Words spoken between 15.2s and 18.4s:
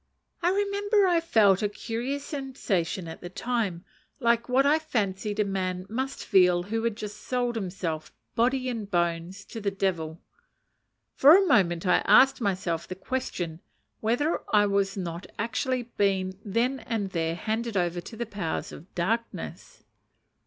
actually being then and there handed over to the